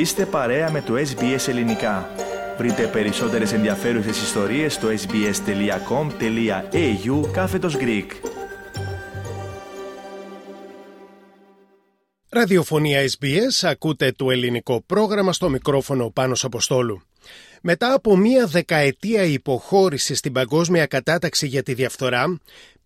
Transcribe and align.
Είστε 0.00 0.26
παρέα 0.26 0.70
με 0.70 0.82
το 0.82 0.94
SBS 0.94 1.48
Ελληνικά. 1.48 2.10
Βρείτε 2.58 2.86
περισσότερες 2.86 3.52
ενδιαφέρουσες 3.52 4.22
ιστορίες 4.22 4.74
στο 4.74 4.88
sbs.com.au 4.88 5.30
κάθετος 7.32 7.76
Greek. 7.80 8.06
Ραδιοφωνία 12.28 13.00
SBS, 13.00 13.68
ακούτε 13.68 14.12
το 14.12 14.30
ελληνικό 14.30 14.82
πρόγραμμα 14.86 15.32
στο 15.32 15.48
μικρόφωνο 15.48 16.10
πάνω 16.10 16.34
Αποστόλου. 16.42 17.02
Μετά 17.60 17.94
από 17.94 18.16
μία 18.16 18.46
δεκαετία 18.46 19.22
υποχώρησης 19.22 20.18
στην 20.18 20.32
παγκόσμια 20.32 20.86
κατάταξη 20.86 21.46
για 21.46 21.62
τη 21.62 21.74
διαφθορά, 21.74 22.40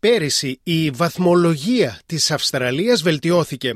Πέρυσι 0.05 0.61
η 0.63 0.91
βαθμολογία 0.91 2.01
της 2.07 2.31
Αυστραλίας 2.31 3.03
βελτιώθηκε. 3.03 3.75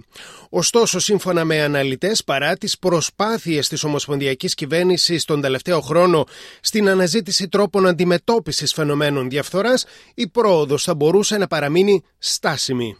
Ωστόσο, 0.50 0.98
σύμφωνα 0.98 1.44
με 1.44 1.62
αναλυτές, 1.62 2.24
παρά 2.24 2.56
τις 2.56 2.78
προσπάθειες 2.78 3.68
της 3.68 3.84
Ομοσπονδιακής 3.84 4.54
Κυβέρνησης 4.54 5.24
τον 5.24 5.40
τελευταίο 5.40 5.80
χρόνο 5.80 6.24
στην 6.60 6.88
αναζήτηση 6.88 7.48
τρόπων 7.48 7.86
αντιμετώπισης 7.86 8.72
φαινομένων 8.72 9.28
διαφθοράς, 9.28 9.84
η 10.14 10.28
πρόοδος 10.28 10.82
θα 10.82 10.94
μπορούσε 10.94 11.36
να 11.36 11.46
παραμείνει 11.46 12.02
στάσιμη. 12.18 12.96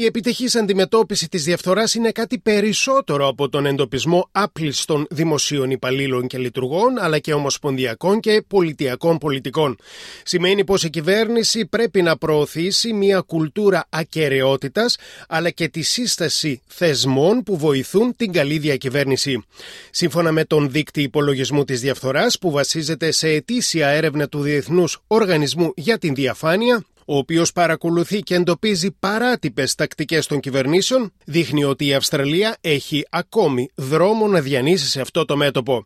Η 0.00 0.04
επιτυχής 0.04 0.56
αντιμετώπιση 0.56 1.28
της 1.28 1.44
διαφθοράς 1.44 1.94
είναι 1.94 2.10
κάτι 2.10 2.38
περισσότερο 2.38 3.28
από 3.28 3.48
τον 3.48 3.66
εντοπισμό 3.66 4.28
άπλιστων 4.32 5.06
δημοσίων 5.10 5.70
υπαλλήλων 5.70 6.26
και 6.26 6.38
λειτουργών, 6.38 6.98
αλλά 6.98 7.18
και 7.18 7.34
ομοσπονδιακών 7.34 8.20
και 8.20 8.42
πολιτιακών 8.48 9.18
πολιτικών. 9.18 9.76
Σημαίνει 10.22 10.64
πως 10.64 10.84
η 10.84 10.90
κυβέρνηση 10.90 11.66
πρέπει 11.66 12.02
να 12.02 12.16
προωθήσει 12.16 12.92
μια 12.92 13.20
κουλτούρα 13.20 13.86
ακαιρεότητας, 13.88 14.96
αλλά 15.28 15.50
και 15.50 15.68
τη 15.68 15.82
σύσταση 15.82 16.60
θεσμών 16.66 17.42
που 17.42 17.56
βοηθούν 17.56 18.16
την 18.16 18.32
καλή 18.32 18.58
διακυβέρνηση. 18.58 19.44
Σύμφωνα 19.90 20.32
με 20.32 20.44
τον 20.44 20.70
δίκτυο 20.70 21.02
υπολογισμού 21.02 21.64
της 21.64 21.80
διαφθοράς, 21.80 22.38
που 22.38 22.50
βασίζεται 22.50 23.10
σε 23.10 23.28
ετήσια 23.28 23.88
έρευνα 23.88 24.28
του 24.28 24.40
Διεθνούς 24.40 25.02
Οργανισμού 25.06 25.72
για 25.76 25.98
την 25.98 26.14
Διαφάνεια, 26.14 26.84
ο 27.12 27.16
οποίος 27.16 27.52
παρακολουθεί 27.52 28.20
και 28.20 28.34
εντοπίζει 28.34 28.90
παράτυπες 28.98 29.74
τακτικές 29.74 30.26
των 30.26 30.40
κυβερνήσεων, 30.40 31.12
δείχνει 31.24 31.64
ότι 31.64 31.86
η 31.86 31.94
Αυστραλία 31.94 32.56
έχει 32.60 33.06
ακόμη 33.10 33.70
δρόμο 33.74 34.26
να 34.26 34.40
διανύσει 34.40 34.88
σε 34.88 35.00
αυτό 35.00 35.24
το 35.24 35.36
μέτωπο. 35.36 35.82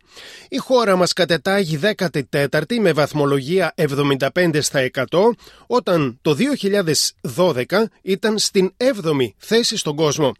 Η 0.49 0.57
χώρα 0.57 0.95
μας 0.95 1.13
κατετάγει 1.13 1.79
14η 2.39 2.77
με 2.79 2.91
βαθμολογία 2.91 3.73
75 3.75 4.57
στα 4.61 4.89
100, 4.93 5.03
όταν 5.67 6.17
το 6.21 6.35
2012 7.35 7.63
ήταν 8.01 8.37
στην 8.37 8.73
7η 8.77 9.29
θέση 9.37 9.77
στον 9.77 9.95
κόσμο. 9.95 10.31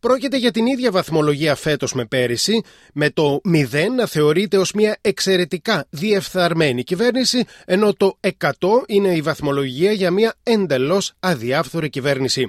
Πρόκειται 0.00 0.36
για 0.36 0.50
την 0.50 0.66
ίδια 0.66 0.90
βαθμολογία 0.90 1.54
φέτος 1.54 1.92
με 1.92 2.04
πέρυσι, 2.04 2.62
με 2.92 3.10
το 3.10 3.40
0 3.44 3.64
να 3.96 4.06
θεωρείται 4.06 4.58
ως 4.58 4.72
μια 4.72 4.98
εξαιρετικά 5.00 5.86
διεφθαρμένη 5.90 6.82
κυβέρνηση, 6.82 7.44
ενώ 7.64 7.92
το 7.92 8.18
100 8.20 8.30
είναι 8.86 9.08
η 9.08 9.20
βαθμολογία 9.20 9.92
για 9.92 10.10
μια 10.10 10.25
εντελώς 10.42 11.12
αδιάφθορη 11.20 11.90
κυβέρνηση. 11.90 12.48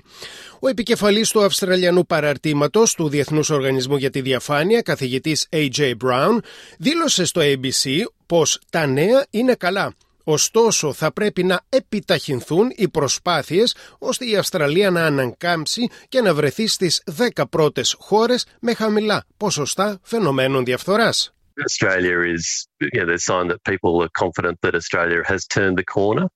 Ο 0.60 0.68
επικεφαλής 0.68 1.30
του 1.30 1.44
Αυστραλιανού 1.44 2.06
παραρτήματος 2.06 2.94
του 2.94 3.10
Διεθνούς 3.10 3.50
Οργανισμού 3.50 3.96
για 3.96 4.10
τη 4.10 4.22
Διαφάνεια, 4.22 4.82
καθηγητής 4.82 5.48
A.J. 5.52 5.94
Brown, 6.04 6.38
δήλωσε 6.78 7.26
στο 7.26 7.42
ABC 7.44 8.04
πως 8.26 8.60
τα 8.70 8.86
νέα 8.86 9.26
είναι 9.30 9.56
καλά. 9.56 9.94
Ωστόσο, 10.24 10.94
θα 10.94 11.14
πρέπει 11.14 11.44
να 11.44 11.62
επιταχυνθούν 11.70 12.72
οι 12.76 12.90
προσπάθειες 12.90 13.76
ώστε 13.98 14.26
η 14.26 14.36
Αυστραλία 14.36 14.90
να 14.90 15.06
ανακάμψει 15.06 15.90
και 16.10 16.22
να 16.22 16.34
βρεθεί 16.34 16.68
στις 16.68 17.04
10 17.36 17.44
πρώτες 17.50 17.96
χώρες 18.00 18.46
με 18.60 18.74
χαμηλά 18.74 19.26
ποσοστά 19.38 20.00
φαινομένων 20.02 20.66
διαφθοράς. 20.66 21.32
Australia 21.68 22.18
is, 22.36 22.68
yeah, 22.94 23.06
there's 23.10 23.26
sign 23.26 23.48
that 23.48 23.62
people 23.64 23.94
are 24.06 24.14
confident 24.24 24.56
that 24.62 24.76
Australia 24.76 25.22
has 25.32 25.42
turned 25.56 25.78
the 25.82 25.88
corner. 25.98 26.28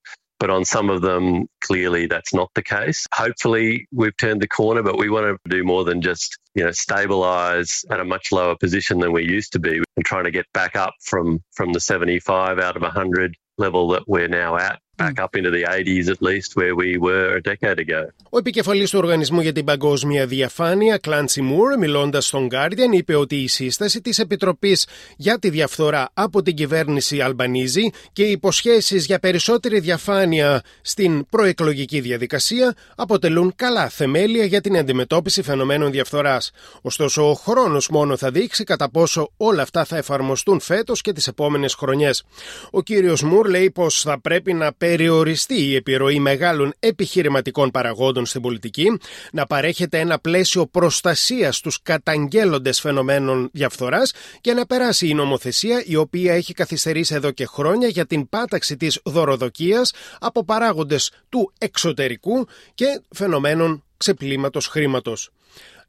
But 0.42 0.50
on 0.50 0.64
some 0.64 0.90
of 0.90 1.02
them, 1.02 1.46
clearly 1.60 2.06
that's 2.08 2.34
not 2.34 2.50
the 2.56 2.64
case. 2.64 3.06
Hopefully, 3.14 3.86
we've 3.92 4.16
turned 4.16 4.42
the 4.42 4.48
corner, 4.48 4.82
but 4.82 4.98
we 4.98 5.08
want 5.08 5.24
to 5.24 5.38
do 5.48 5.62
more 5.62 5.84
than 5.84 6.02
just 6.02 6.36
you 6.54 6.64
know 6.64 6.72
stabilize 6.72 7.84
at 7.90 8.00
a 8.00 8.04
much 8.04 8.32
lower 8.32 8.56
position 8.56 8.98
than 8.98 9.12
we 9.12 9.24
used 9.24 9.52
to 9.52 9.58
be, 9.58 9.74
and 9.96 10.04
trying 10.04 10.24
to 10.24 10.30
get 10.30 10.46
back 10.52 10.76
up 10.76 10.94
from 11.00 11.42
from 11.52 11.72
the 11.72 11.80
75 11.80 12.58
out 12.58 12.76
of 12.76 12.82
100 12.82 13.36
level 13.58 13.88
that 13.88 14.04
we're 14.06 14.28
now 14.28 14.56
at 14.56 14.80
back 14.96 15.16
up 15.24 15.32
into 15.38 15.50
the 15.50 15.64
80s 15.78 16.06
at 16.14 16.20
least 16.30 16.50
where 16.58 16.74
we 16.82 16.90
were 17.06 17.36
a 17.36 17.42
decade 17.42 17.78
ago. 17.78 18.02
Ο 18.30 18.38
επικεφαλής 18.38 18.90
του 18.90 18.98
Οργανισμού 18.98 19.40
για 19.40 19.52
την 19.52 19.64
Παγκόσμια 19.64 20.26
Διαφάνεια, 20.26 20.98
Clancy 21.06 21.40
Moore, 21.40 21.78
μιλώντας 21.78 22.26
στον 22.26 22.48
Guardian, 22.50 22.92
είπε 22.92 23.14
ότι 23.14 23.36
η 23.36 23.48
σύσταση 23.48 24.00
της 24.00 24.18
Επιτροπής 24.18 24.86
για 25.16 25.38
τη 25.38 25.50
Διαφθορά 25.50 26.10
από 26.14 26.42
την 26.42 26.54
κυβέρνηση 26.54 27.20
Αλμπανίζη 27.20 27.92
και 28.12 28.22
οι 28.24 28.30
υποσχέσεις 28.30 29.06
για 29.06 29.18
περισσότερη 29.18 29.80
διαφάνεια 29.80 30.62
στην 30.82 31.26
προεκλογική 31.28 32.00
διαδικασία 32.00 32.74
αποτελούν 32.96 33.52
καλά 33.56 33.88
θεμέλια 33.88 34.44
για 34.44 34.60
την 34.60 34.76
αντιμετώπιση 34.76 35.42
φαινομένων 35.42 35.90
διαφθοράς. 35.90 36.41
Ωστόσο, 36.82 37.30
ο 37.30 37.34
χρόνος 37.34 37.88
μόνο 37.88 38.16
θα 38.16 38.30
δείξει 38.30 38.64
κατά 38.64 38.90
πόσο 38.90 39.30
όλα 39.36 39.62
αυτά 39.62 39.84
θα 39.84 39.96
εφαρμοστούν 39.96 40.60
φέτος 40.60 41.00
και 41.00 41.12
τις 41.12 41.26
επόμενες 41.26 41.74
χρονιές. 41.74 42.22
Ο 42.70 42.82
κύριος 42.82 43.22
Μουρ 43.22 43.48
λέει 43.48 43.70
πως 43.70 44.00
θα 44.00 44.20
πρέπει 44.20 44.52
να 44.52 44.72
περιοριστεί 44.72 45.54
η 45.54 45.74
επιρροή 45.74 46.18
μεγάλων 46.18 46.74
επιχειρηματικών 46.78 47.70
παραγόντων 47.70 48.26
στην 48.26 48.40
πολιτική, 48.40 48.98
να 49.32 49.46
παρέχεται 49.46 49.98
ένα 49.98 50.18
πλαίσιο 50.18 50.66
προστασίας 50.66 51.56
στους 51.56 51.82
καταγγέλλοντες 51.82 52.80
φαινομένων 52.80 53.48
διαφθοράς 53.52 54.12
και 54.40 54.52
να 54.52 54.66
περάσει 54.66 55.08
η 55.08 55.14
νομοθεσία 55.14 55.82
η 55.86 55.96
οποία 55.96 56.34
έχει 56.34 56.52
καθυστερήσει 56.52 57.14
εδώ 57.14 57.30
και 57.30 57.46
χρόνια 57.46 57.88
για 57.88 58.06
την 58.06 58.28
πάταξη 58.28 58.76
της 58.76 59.00
δωροδοκίας 59.04 59.92
από 60.20 60.44
παράγοντες 60.44 61.10
του 61.28 61.52
εξωτερικού 61.58 62.46
και 62.74 63.02
φαινομένων 63.10 63.84
ξεπλήματος 63.96 64.66
χρήματος. 64.66 65.30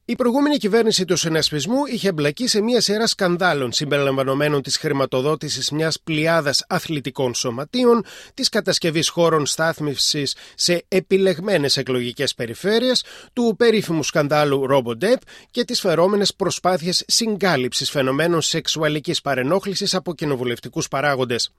Η 0.06 0.16
προηγούμενη 0.16 0.58
κυβέρνηση 0.58 1.06
του 1.06 1.16
συνασπισμού 1.16 1.86
είχε 1.86 2.08
εμπλακεί 2.08 2.48
σε 2.48 2.62
μια 2.62 2.82
σειρά 2.82 3.08
σκανδάλων 3.08 3.72
συμπεριλαμβανομένων 3.72 4.62
της 4.62 4.78
χρηματοδότησης 4.78 5.72
μιας 5.72 6.00
πλειάδας 6.04 6.66
αθλητικών 6.70 7.34
σωματείων, 7.34 8.06
της 8.34 8.50
κατασκευής 8.50 9.10
χώρων 9.10 9.46
στάθμευση 9.46 10.24
σε 10.56 10.86
επιλεγμένες 10.88 11.78
εκλογικές 11.78 12.34
περιφέρειες, 12.34 13.04
του 13.34 13.56
περίφημου 13.58 14.04
σκανδάλου 14.04 14.66
RoboDep 14.70 15.18
και 15.52 15.64
τις 15.64 15.80
φερόμενες 15.80 16.36
προσπάθειες 16.36 17.04
συγκάλυψης 17.08 17.90
φαινομένων 17.90 18.42
σεξουαλικής 18.42 19.22
παρενόχλησης 19.22 19.96
από 19.96 20.14
κοινοβουλευτικούς 20.14 20.88
παράγοντες. 20.88 21.54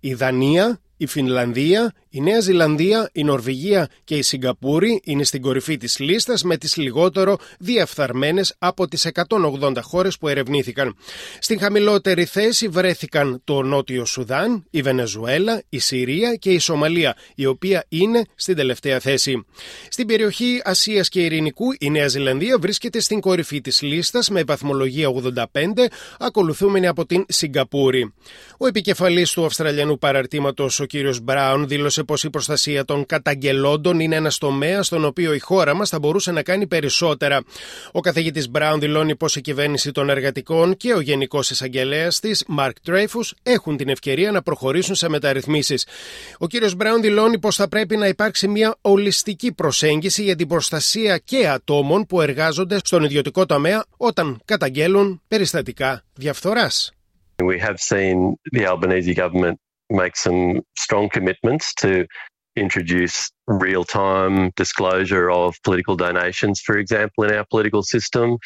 Η 0.00 0.14
Δανία, 0.14 0.80
η 1.00 1.06
Φινλανδία, 1.06 1.92
η 2.08 2.20
Νέα 2.20 2.40
Ζηλανδία, 2.40 3.10
η 3.12 3.24
Νορβηγία 3.24 3.88
και 4.04 4.14
η 4.14 4.22
Σιγκαπούρη 4.22 5.00
είναι 5.04 5.24
στην 5.24 5.42
κορυφή 5.42 5.76
της 5.76 5.98
λίστας 5.98 6.42
με 6.42 6.56
τις 6.56 6.76
λιγότερο 6.76 7.36
διαφθαρμένες 7.58 8.54
από 8.58 8.88
τις 8.88 9.06
180 9.06 9.76
χώρες 9.82 10.18
που 10.18 10.28
ερευνήθηκαν. 10.28 10.96
Στην 11.38 11.58
χαμηλότερη 11.58 12.24
θέση 12.24 12.68
βρέθηκαν 12.68 13.40
το 13.44 13.62
Νότιο 13.62 14.04
Σουδάν, 14.04 14.64
η 14.70 14.82
Βενεζουέλα, 14.82 15.62
η 15.68 15.78
Συρία 15.78 16.34
και 16.34 16.50
η 16.50 16.58
Σομαλία, 16.58 17.16
η 17.34 17.46
οποία 17.46 17.84
είναι 17.88 18.24
στην 18.34 18.56
τελευταία 18.56 19.00
θέση. 19.00 19.44
Στην 19.88 20.06
περιοχή 20.06 20.60
Ασίας 20.64 21.08
και 21.08 21.20
Ειρηνικού, 21.20 21.66
η 21.78 21.90
Νέα 21.90 22.08
Ζηλανδία 22.08 22.58
βρίσκεται 22.58 23.00
στην 23.00 23.20
κορυφή 23.20 23.60
της 23.60 23.82
λίστας 23.82 24.28
με 24.28 24.42
βαθμολογία 24.42 25.08
85, 25.08 25.88
ακολουθούμενη 26.18 26.86
από 26.86 27.06
την 27.06 27.24
Σιγκαπούρη. 27.28 28.12
Ο 28.58 28.66
επικεφαλής 28.66 29.32
του 29.32 29.44
Αυστραλιανού 29.44 29.98
παραρτήματος, 29.98 30.80
ο 30.80 30.86
κύριος 30.90 31.20
Μπράουν, 31.20 31.68
δήλωσε 31.68 32.02
πως 32.02 32.24
η 32.24 32.30
προστασία 32.30 32.84
των 32.84 33.06
καταγγελόντων 33.06 34.00
είναι 34.00 34.16
ένας 34.16 34.38
τομέας 34.38 34.86
στον 34.86 35.04
οποίο 35.04 35.34
η 35.34 35.38
χώρα 35.38 35.74
μας 35.74 35.88
θα 35.88 35.98
μπορούσε 35.98 36.32
να 36.32 36.42
κάνει 36.42 36.66
περισσότερα. 36.66 37.42
Ο 37.92 38.00
καθηγητής 38.00 38.50
Μπράουν 38.50 38.80
δηλώνει 38.80 39.16
πως 39.16 39.36
η 39.36 39.40
κυβέρνηση 39.40 39.92
των 39.92 40.10
εργατικών 40.10 40.76
και 40.76 40.94
ο 40.94 41.00
γενικός 41.00 41.50
εισαγγελέας 41.50 42.20
της, 42.20 42.44
Μαρκ 42.48 42.80
Τρέιφους, 42.80 43.34
έχουν 43.42 43.76
την 43.76 43.88
ευκαιρία 43.88 44.30
να 44.30 44.42
προχωρήσουν 44.42 44.94
σε 44.94 45.08
μεταρρυθμίσεις. 45.08 45.86
Ο 46.38 46.46
κύριος 46.46 46.74
Μπράουν 46.74 47.00
δηλώνει 47.00 47.38
πως 47.38 47.56
θα 47.56 47.68
πρέπει 47.68 47.96
να 47.96 48.08
υπάρξει 48.08 48.48
μια 48.48 48.76
ολιστική 48.80 49.52
προσέγγιση 49.52 50.22
για 50.22 50.36
την 50.36 50.48
προστασία 50.48 51.18
και 51.18 51.48
ατόμων 51.48 52.06
που 52.06 52.20
εργάζονται 52.20 52.78
στον 52.84 53.04
ιδιωτικό 53.04 53.46
τομέα 53.46 53.84
όταν 53.96 54.40
καταγγέλουν 54.44 55.22
περιστατικά 55.28 56.02
διαφθοράς. 56.14 56.92
We 57.42 57.58
have 57.68 57.78
seen 57.90 58.16
the 58.56 58.62
Albanese 58.72 59.14
government 59.22 59.56
make 59.90 60.16
some 60.16 60.60
strong 60.76 61.08
commitments 61.08 61.74
to 61.74 62.06
introduce 62.56 63.30
real 63.46 63.84
time 63.84 64.50
disclosure 64.56 65.30
of 65.30 65.54
political 65.62 65.96
donations, 65.96 66.60
for 66.60 66.78
example, 66.78 67.24
in 67.24 67.32
our 67.32 67.44
political 67.50 67.82
system, 67.82 68.38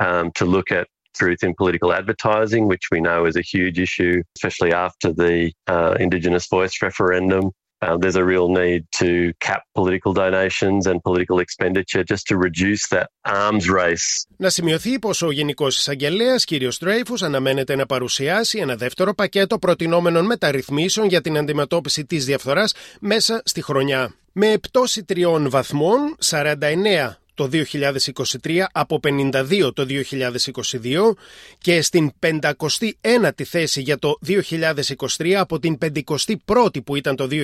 um, 0.00 0.30
to 0.32 0.44
look 0.44 0.70
at 0.70 0.86
truth 1.14 1.42
in 1.42 1.54
political 1.54 1.92
advertising, 1.92 2.68
which 2.68 2.84
we 2.90 3.00
know 3.00 3.26
is 3.26 3.36
a 3.36 3.42
huge 3.42 3.78
issue, 3.78 4.22
especially 4.36 4.72
after 4.72 5.12
the 5.12 5.52
uh, 5.66 5.96
Indigenous 5.98 6.46
voice 6.46 6.80
referendum. 6.82 7.50
Uh, 7.82 7.96
there's 8.00 8.16
a 8.16 8.24
real 8.24 8.48
need 8.60 8.82
to 9.00 9.10
cap 9.46 9.62
political 9.78 10.12
donations 10.12 10.82
and 10.90 10.96
political 11.08 11.38
expenditure 11.46 12.02
just 12.12 12.24
to 12.30 12.34
reduce 12.46 12.82
that 12.88 13.06
arms 13.24 13.68
race. 13.68 14.26
Να 14.36 14.48
σημειωθεί 14.48 14.98
πως 14.98 15.22
ο 15.22 15.30
Γενικός 15.30 15.78
Εισαγγελέας 15.78 16.44
κ. 16.44 16.50
Στρέιφους 16.68 17.22
αναμένεται 17.22 17.76
να 17.76 17.86
παρουσιάσει 17.86 18.58
ένα 18.58 18.76
δεύτερο 18.76 19.14
πακέτο 19.14 19.58
προτινόμενων 19.58 20.26
μεταρρυθμίσεων 20.26 21.06
για 21.06 21.20
την 21.20 21.38
αντιμετώπιση 21.38 22.04
της 22.04 22.24
διαφθοράς 22.24 22.74
μέσα 23.00 23.42
στη 23.44 23.62
χρονιά. 23.62 24.14
Με 24.32 24.58
πτώση 24.58 25.04
τριών 25.04 25.50
βαθμών, 25.50 26.16
49 26.18 27.20
το 27.34 27.48
2023 27.52 28.60
από 28.72 29.00
52 29.02 29.70
το 29.74 29.86
2022 29.88 31.14
και 31.58 31.82
στην 31.82 32.12
51η 32.20 33.42
θέση 33.44 33.80
για 33.80 33.98
το 33.98 34.18
2023 34.26 35.30
από 35.32 35.58
την 35.58 35.78
51η 35.82 36.84
που 36.84 36.96
ήταν 36.96 37.16
το 37.16 37.28
2022 37.30 37.38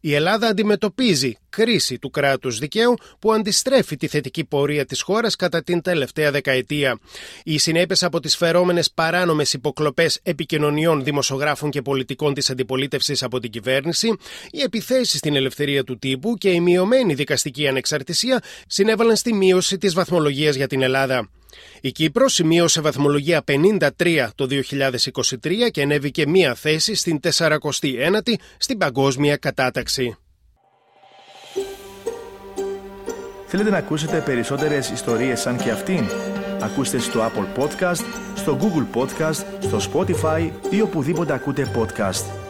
η 0.00 0.14
Ελλάδα 0.14 0.46
αντιμετωπίζει 0.46 1.36
κρίση 1.48 1.98
του 1.98 2.10
κράτους 2.10 2.58
δικαίου 2.58 2.94
που 3.18 3.32
αντιστρέφει 3.32 3.96
τη 3.96 4.06
θετική 4.06 4.44
πορεία 4.44 4.84
της 4.84 5.02
χώρας 5.02 5.36
κατά 5.36 5.62
την 5.62 5.82
τελευταία 5.82 6.30
δεκαετία. 6.30 6.98
Οι 7.44 7.58
συνέπειες 7.58 8.02
από 8.02 8.20
τις 8.20 8.36
φερόμενες 8.36 8.90
παράνομες 8.90 9.52
υποκλοπές 9.52 10.20
επικοινωνιών 10.22 11.04
δημοσιογράφων 11.04 11.70
και 11.70 11.82
πολιτικών 11.82 12.34
της 12.34 12.50
αντιπολίτευσης 12.50 13.22
από 13.22 13.40
την 13.40 13.50
κυβέρνηση, 13.50 14.16
οι 14.50 14.60
επιθέσεις 14.60 15.18
στην 15.18 15.36
ελευθερία 15.36 15.84
του 15.84 15.98
τύπου 15.98 16.34
και 16.34 16.50
η 16.50 16.60
μειωμένη 16.60 17.14
δικαστική 17.14 17.68
ανεξαρτησία 17.68 18.42
συνέβαλαν 18.66 19.16
στη 19.16 19.34
μείωση 19.34 19.78
της 19.78 19.94
βαθμολογίας 19.94 20.54
για 20.54 20.66
την 20.66 20.82
Ελλάδα. 20.82 21.28
Η 21.80 21.92
Κύπρος 21.92 22.32
σημείωσε 22.32 22.80
βαθμολογία 22.80 23.44
53 23.46 24.28
το 24.34 24.46
2023 24.50 25.70
και 25.70 25.82
ανέβηκε 25.82 26.26
μία 26.26 26.54
θέση 26.54 26.94
στην 26.94 27.20
49η 27.22 28.34
στην 28.58 28.78
παγκόσμια 28.78 29.36
κατάταξη. 29.36 30.16
Θέλετε 33.46 33.70
να 33.70 33.76
ακούσετε 33.76 34.20
περισσότερες 34.20 34.90
ιστορίες 34.90 35.40
σαν 35.40 35.56
και 35.56 35.70
αυτήν; 35.70 36.04
Ακούστε 36.60 36.98
στο 36.98 37.20
Apple 37.20 37.62
Podcast, 37.62 38.04
στο 38.34 38.58
Google 38.60 39.00
Podcast, 39.00 39.44
στο 39.60 39.78
Spotify 39.92 40.50
ή 40.70 40.80
οπουδήποτε 40.80 41.32
ακούτε 41.32 41.70
podcast. 41.76 42.45